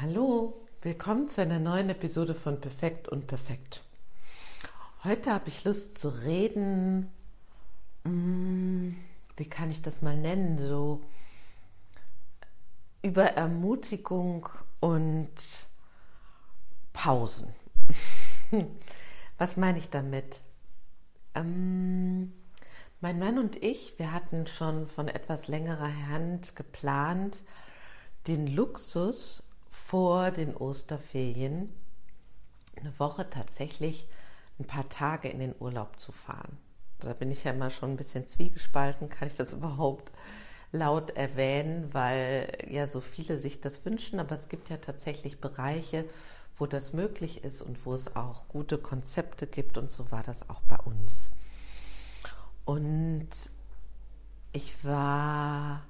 [0.00, 3.82] Hallo, willkommen zu einer neuen Episode von Perfekt und Perfekt.
[5.02, 7.10] Heute habe ich Lust zu reden,
[8.04, 8.96] hm,
[9.36, 11.02] wie kann ich das mal nennen, so
[13.02, 14.48] über Ermutigung
[14.78, 15.34] und
[16.92, 17.52] Pausen.
[19.38, 20.42] Was meine ich damit?
[21.34, 22.32] Ähm,
[23.00, 27.42] mein Mann und ich, wir hatten schon von etwas längerer Hand geplant,
[28.28, 29.42] den Luxus
[29.78, 31.72] vor den Osterferien
[32.76, 34.06] eine Woche tatsächlich
[34.58, 36.58] ein paar Tage in den Urlaub zu fahren.
[36.98, 40.12] Da bin ich ja immer schon ein bisschen zwiegespalten, kann ich das überhaupt
[40.72, 46.04] laut erwähnen, weil ja so viele sich das wünschen, aber es gibt ja tatsächlich Bereiche,
[46.58, 50.50] wo das möglich ist und wo es auch gute Konzepte gibt und so war das
[50.50, 51.30] auch bei uns.
[52.66, 53.28] Und
[54.52, 55.82] ich war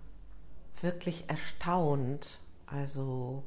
[0.81, 3.43] wirklich erstaunt, also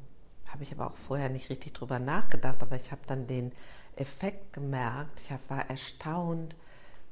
[0.52, 3.52] habe ich aber auch vorher nicht richtig drüber nachgedacht, aber ich habe dann den
[3.96, 5.20] Effekt gemerkt.
[5.20, 6.54] Ich war erstaunt,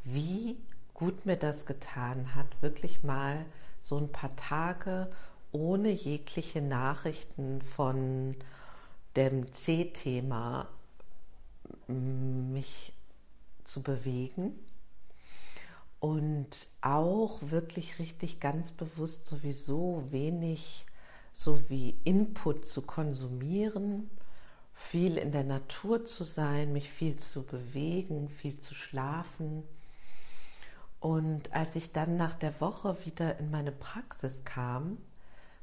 [0.05, 0.57] wie
[0.95, 3.45] gut mir das getan hat, wirklich mal
[3.83, 5.11] so ein paar Tage
[5.53, 8.37] ohne jegliche Nachrichten von
[9.17, 10.69] dem C-Thema
[11.89, 12.93] mich
[13.65, 14.53] zu bewegen
[15.99, 20.87] und auch wirklich richtig ganz bewusst sowieso wenig
[21.33, 24.11] sowie Input zu konsumieren,
[24.75, 29.63] viel in der Natur zu sein, mich viel zu bewegen, viel zu schlafen.
[31.01, 34.99] Und als ich dann nach der Woche wieder in meine Praxis kam,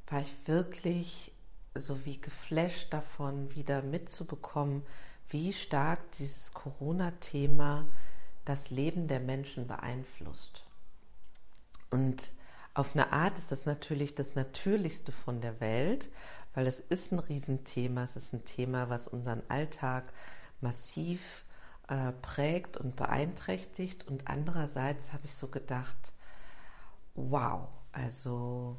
[0.07, 1.31] war ich wirklich
[1.79, 4.83] so wie geflasht davon, wieder mitzubekommen,
[5.29, 7.85] wie stark dieses Corona-Thema
[8.45, 10.63] das Leben der Menschen beeinflusst.
[11.89, 12.31] Und
[12.77, 16.11] auf eine Art ist das natürlich das Natürlichste von der Welt,
[16.53, 20.13] weil es ist ein Riesenthema, es ist ein Thema, was unseren Alltag
[20.61, 21.43] massiv
[21.87, 24.07] äh, prägt und beeinträchtigt.
[24.07, 26.13] Und andererseits habe ich so gedacht,
[27.15, 28.77] wow, also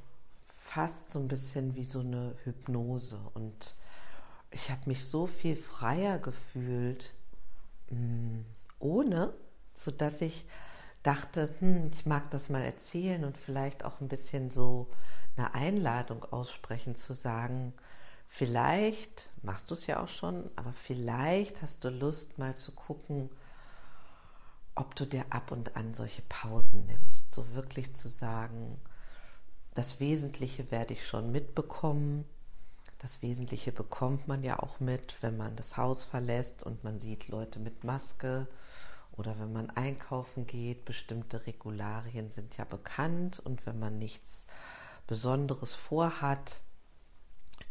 [0.56, 3.18] fast so ein bisschen wie so eine Hypnose.
[3.34, 3.74] Und
[4.52, 7.14] ich habe mich so viel freier gefühlt,
[7.90, 8.44] mh, mm,
[8.78, 9.34] ohne,
[9.74, 10.46] sodass ich
[11.02, 14.88] dachte, hm, ich mag das mal erzählen und vielleicht auch ein bisschen so
[15.36, 17.72] eine Einladung aussprechen, zu sagen,
[18.28, 23.30] vielleicht machst du es ja auch schon, aber vielleicht hast du Lust mal zu gucken,
[24.74, 28.80] ob du dir ab und an solche Pausen nimmst, so wirklich zu sagen,
[29.74, 32.24] das Wesentliche werde ich schon mitbekommen.
[32.98, 37.28] Das Wesentliche bekommt man ja auch mit, wenn man das Haus verlässt und man sieht
[37.28, 38.48] Leute mit Maske
[39.18, 44.46] oder wenn man einkaufen geht, bestimmte Regularien sind ja bekannt und wenn man nichts
[45.06, 46.62] Besonderes vorhat,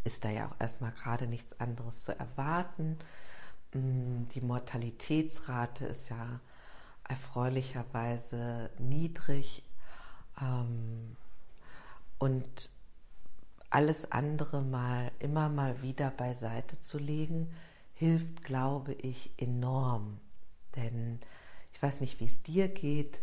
[0.04, 2.98] ist da ja auch erstmal gerade nichts anderes zu erwarten.
[3.74, 6.40] Mm, die Mortalitätsrate ist ja
[7.08, 9.64] erfreulicherweise niedrig
[10.42, 11.16] ähm,
[12.18, 12.70] und
[13.70, 17.54] alles andere mal immer mal wieder beiseite zu legen,
[17.94, 20.20] hilft, glaube ich, enorm.
[20.76, 21.20] Denn
[21.78, 23.20] ich weiß nicht, wie es dir geht.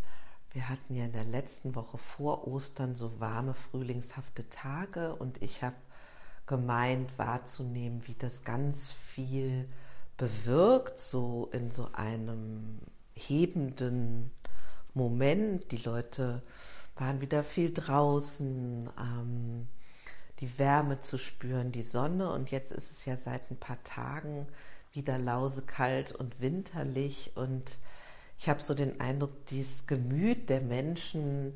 [0.52, 5.64] Wir hatten ja in der letzten Woche vor Ostern so warme, frühlingshafte Tage und ich
[5.64, 5.74] habe
[6.46, 9.68] gemeint wahrzunehmen, wie das ganz viel
[10.16, 12.78] bewirkt, so in so einem
[13.14, 14.30] hebenden
[14.94, 15.72] Moment.
[15.72, 16.40] Die Leute
[16.94, 19.66] waren wieder viel draußen, ähm,
[20.38, 22.30] die Wärme zu spüren, die Sonne.
[22.30, 24.46] Und jetzt ist es ja seit ein paar Tagen
[24.92, 27.78] wieder lausekalt und winterlich und
[28.38, 31.54] ich habe so den Eindruck, dieses Gemüt der Menschen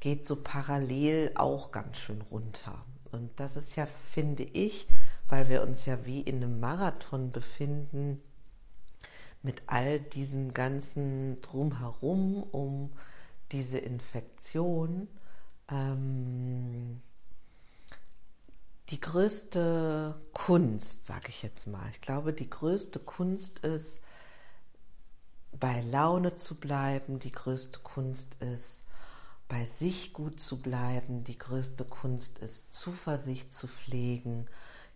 [0.00, 2.84] geht so parallel auch ganz schön runter.
[3.12, 4.86] Und das ist ja, finde ich,
[5.28, 8.22] weil wir uns ja wie in einem Marathon befinden,
[9.42, 12.92] mit all diesen ganzen Drumherum um
[13.52, 15.08] diese Infektion,
[15.70, 17.00] ähm,
[18.90, 21.88] die größte Kunst, sage ich jetzt mal.
[21.90, 24.00] Ich glaube, die größte Kunst ist,
[25.60, 28.84] bei Laune zu bleiben, die größte Kunst ist,
[29.46, 34.46] bei sich gut zu bleiben, die größte Kunst ist, Zuversicht zu pflegen.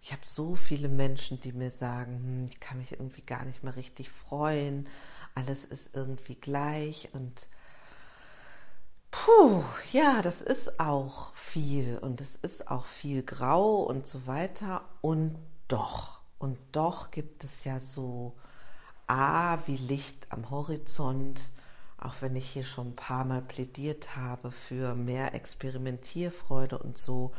[0.01, 3.63] Ich habe so viele Menschen, die mir sagen, hm, ich kann mich irgendwie gar nicht
[3.63, 4.89] mehr richtig freuen,
[5.35, 7.49] alles ist irgendwie gleich und
[9.11, 9.63] puh,
[9.93, 15.37] ja, das ist auch viel und es ist auch viel grau und so weiter und
[15.69, 18.35] doch, und doch gibt es ja so
[19.07, 21.51] A wie Licht am Horizont,
[21.99, 27.33] auch wenn ich hier schon ein paar Mal plädiert habe für mehr Experimentierfreude und so,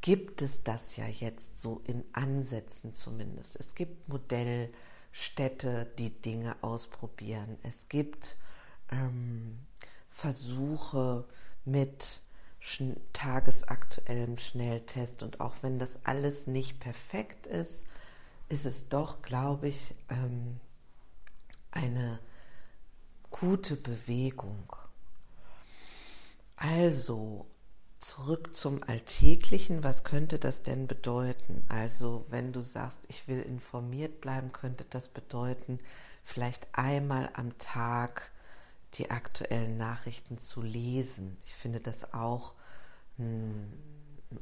[0.00, 3.56] gibt es das ja jetzt so in Ansätzen zumindest.
[3.56, 7.58] Es gibt Modellstädte, die Dinge ausprobieren.
[7.62, 8.36] Es gibt
[8.90, 9.58] ähm,
[10.10, 11.26] Versuche
[11.64, 12.22] mit
[13.12, 15.22] tagesaktuellem Schnelltest.
[15.22, 17.84] Und auch wenn das alles nicht perfekt ist,
[18.48, 20.60] ist es doch, glaube ich, ähm,
[21.70, 22.18] eine
[23.30, 24.64] gute Bewegung.
[26.56, 27.46] Also
[28.00, 29.84] zurück zum Alltäglichen.
[29.84, 31.64] Was könnte das denn bedeuten?
[31.68, 35.78] Also wenn du sagst, ich will informiert bleiben, könnte das bedeuten,
[36.24, 38.30] vielleicht einmal am Tag
[38.94, 41.36] die aktuellen Nachrichten zu lesen.
[41.44, 42.54] Ich finde das auch
[43.18, 43.72] ein,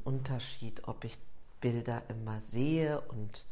[0.03, 1.17] Unterschied, ob ich
[1.61, 3.43] Bilder immer sehe und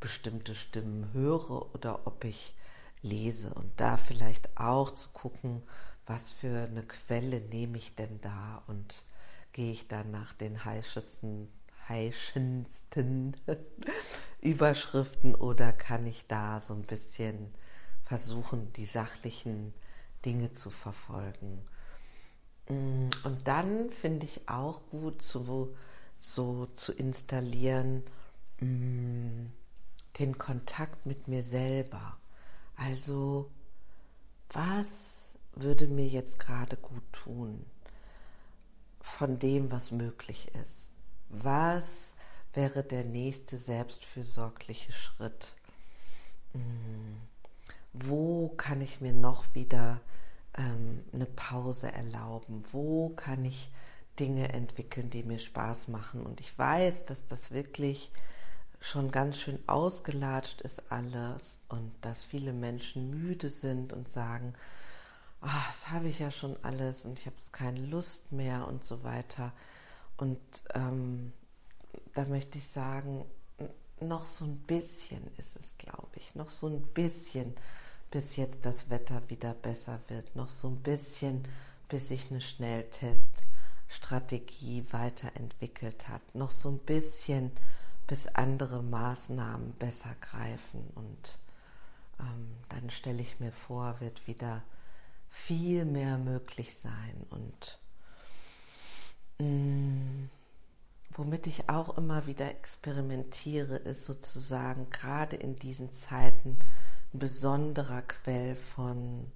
[0.00, 2.54] bestimmte Stimmen höre oder ob ich
[3.02, 5.62] lese und da vielleicht auch zu gucken,
[6.06, 9.04] was für eine Quelle nehme ich denn da und
[9.52, 11.48] gehe ich dann nach den heischesten,
[11.88, 13.36] heischendsten
[14.40, 17.54] Überschriften oder kann ich da so ein bisschen
[18.04, 19.74] versuchen, die sachlichen
[20.24, 21.66] Dinge zu verfolgen.
[22.68, 25.74] Mm, und dann finde ich auch gut, so,
[26.16, 28.04] so zu installieren,
[28.60, 29.46] mm,
[30.18, 32.16] den Kontakt mit mir selber.
[32.78, 33.50] Also,
[34.50, 37.66] was würde mir jetzt gerade gut tun
[39.00, 40.90] von dem, was möglich ist?
[41.28, 42.14] Was
[42.54, 45.56] wäre der nächste selbstfürsorgliche Schritt?
[46.52, 47.16] Mm,
[47.92, 50.00] wo kann ich mir noch wieder
[50.56, 52.64] ähm, eine Pause erlauben?
[52.70, 53.72] Wo kann ich
[54.20, 56.24] Dinge entwickeln, die mir Spaß machen?
[56.24, 58.12] Und ich weiß, dass das wirklich
[58.80, 64.54] schon ganz schön ausgelatscht ist alles und dass viele Menschen müde sind und sagen,
[65.42, 68.84] oh, das habe ich ja schon alles und ich habe jetzt keine Lust mehr und
[68.84, 69.52] so weiter.
[70.16, 70.38] Und
[70.74, 71.32] ähm,
[72.14, 73.24] da möchte ich sagen,
[74.00, 77.54] noch so ein bisschen ist es, glaube ich, noch so ein bisschen,
[78.10, 81.46] bis jetzt das Wetter wieder besser wird, noch so ein bisschen,
[81.88, 87.52] bis sich eine Schnellteststrategie weiterentwickelt hat, noch so ein bisschen,
[88.08, 90.90] bis andere Maßnahmen besser greifen.
[90.96, 91.38] Und
[92.18, 94.64] ähm, dann stelle ich mir vor, wird wieder
[95.28, 97.26] viel mehr möglich sein.
[97.30, 97.78] Und
[99.38, 100.30] mh, mm,
[101.10, 106.58] womit ich auch immer wieder experimentiere, ist sozusagen gerade in diesen Zeiten
[107.12, 109.30] ein besonderer Quell von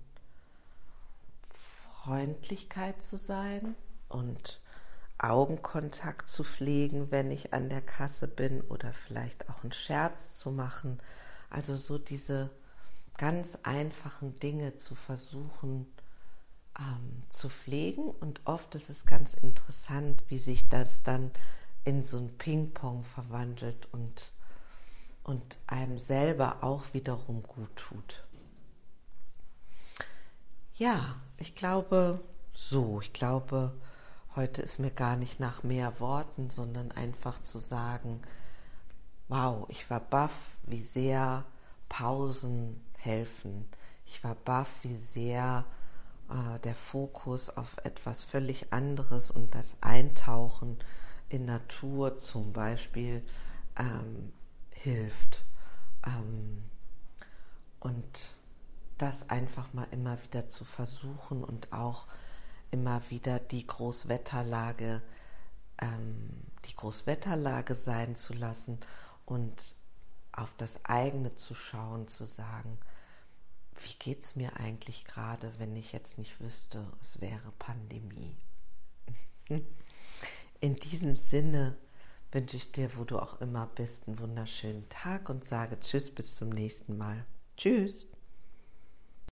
[1.55, 3.77] Freundlichkeit zu sein
[4.09, 4.62] und
[5.23, 10.51] Augenkontakt zu pflegen, wenn ich an der Kasse bin oder vielleicht auch einen Scherz zu
[10.51, 10.99] machen.
[11.51, 12.51] Also so diese
[13.17, 15.87] ganz einfachen Dinge zu versuchen
[16.79, 18.11] ähm, zu pflegen.
[18.11, 21.31] Und oft ist es ganz interessant, wie sich das dann
[21.85, 24.33] in so ein Ping-Pong verwandelt und,
[25.25, 28.25] und einem selber auch wiederum gut tut.
[30.75, 32.21] Ja, ich glaube
[32.55, 33.73] so, ich glaube,
[34.35, 38.23] Heute ist mir gar nicht nach mehr Worten, sondern einfach zu sagen,
[39.29, 41.45] wow, ich war baff, wie sehr
[41.91, 43.69] Pausen helfen.
[44.07, 45.67] Ich war baff, wie sehr
[46.31, 50.79] äh, der Fokus auf etwas völlig anderes und das Eintauchen
[51.29, 53.23] in Natur zum Beispiel
[53.79, 54.33] ähm,
[54.71, 55.45] hilft.
[56.07, 56.65] Ähm,
[57.81, 58.35] und
[58.97, 62.07] das einfach mal immer wieder zu versuchen und auch
[62.73, 65.01] immer wieder die Großwetterlage,
[65.81, 66.31] ähm,
[66.65, 68.79] die Großwetterlage sein zu lassen
[69.25, 69.77] und
[70.33, 72.79] auf das eigene zu schauen, zu sagen,
[73.81, 78.37] wie geht es mir eigentlich gerade, wenn ich jetzt nicht wüsste, es wäre Pandemie.
[80.61, 81.77] In diesem Sinne
[82.31, 86.37] wünsche ich dir, wo du auch immer bist, einen wunderschönen Tag und sage Tschüss bis
[86.37, 87.27] zum nächsten Mal.
[87.57, 88.07] Tschüss.